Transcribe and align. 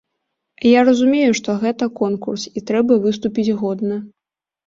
Я 0.67 0.79
разумею, 0.87 1.33
што 1.39 1.49
гэта 1.65 1.89
конкурс, 2.01 2.43
і 2.59 2.65
трэба 2.71 2.93
выступіць 3.05 3.55
годна. 3.61 4.01